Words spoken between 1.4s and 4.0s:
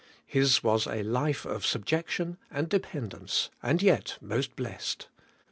of subjection and dependence, and